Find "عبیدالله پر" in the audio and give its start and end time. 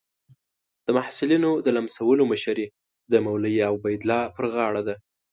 3.71-4.45